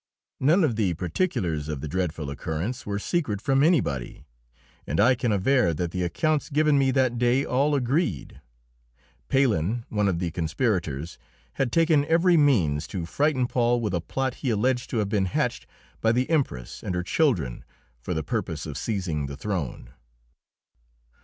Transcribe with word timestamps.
None 0.39 0.63
of 0.63 0.77
the 0.77 0.95
particulars 0.95 1.69
of 1.69 1.79
the 1.79 1.87
dreadful 1.87 2.31
occurrence 2.31 2.87
were 2.87 2.97
secret 2.97 3.39
from 3.39 3.61
anybody, 3.63 4.25
and 4.87 4.99
I 4.99 5.13
can 5.13 5.31
aver 5.31 5.75
that 5.75 5.91
the 5.91 6.01
accounts 6.01 6.49
given 6.49 6.75
me 6.79 6.89
that 6.89 7.19
day 7.19 7.45
all 7.45 7.75
agreed. 7.75 8.41
Palhen, 9.29 9.85
one 9.89 10.07
of 10.07 10.17
the 10.17 10.31
conspirators, 10.31 11.19
had 11.53 11.71
taken 11.71 12.03
every 12.05 12.35
means 12.35 12.87
to 12.87 13.05
frighten 13.05 13.45
Paul 13.45 13.79
with 13.79 13.93
a 13.93 14.01
plot 14.01 14.33
he 14.41 14.49
alleged 14.49 14.89
to 14.89 14.97
have 14.97 15.09
been 15.09 15.25
hatched 15.25 15.67
by 16.01 16.11
the 16.11 16.27
Empress 16.31 16.81
and 16.81 16.95
her 16.95 17.03
children 17.03 17.63
for 17.99 18.15
the 18.15 18.23
purpose 18.23 18.65
of 18.65 18.79
seizing 18.79 19.27
the 19.27 19.37
throne. 19.37 19.91